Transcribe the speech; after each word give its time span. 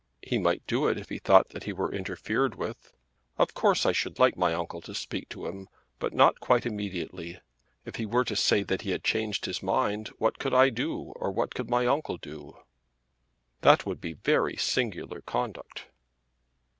"He 0.23 0.39
might 0.39 0.65
do 0.65 0.87
it 0.87 0.97
if 0.97 1.09
he 1.09 1.19
thought 1.19 1.49
that 1.49 1.65
he 1.65 1.73
were 1.73 1.93
interfered 1.93 2.55
with. 2.55 2.91
Of 3.37 3.53
course 3.53 3.85
I 3.85 3.91
should 3.91 4.17
like 4.17 4.35
my 4.35 4.51
uncle 4.51 4.81
to 4.81 4.95
speak 4.95 5.29
to 5.29 5.45
him, 5.45 5.67
but 5.99 6.11
not 6.11 6.39
quite 6.39 6.65
immediately. 6.65 7.39
If 7.85 7.97
he 7.97 8.07
were 8.07 8.23
to 8.23 8.35
say 8.35 8.63
that 8.63 8.81
he 8.81 8.89
had 8.89 9.03
changed 9.03 9.45
his 9.45 9.61
mind, 9.61 10.07
what 10.17 10.39
could 10.39 10.55
I 10.55 10.71
do, 10.71 11.13
or 11.17 11.29
what 11.31 11.53
could 11.53 11.69
my 11.69 11.85
uncle 11.85 12.17
do?" 12.17 12.57
"That 13.59 13.85
would 13.85 14.01
be 14.01 14.13
very 14.13 14.55
singular 14.57 15.21
conduct." 15.21 15.85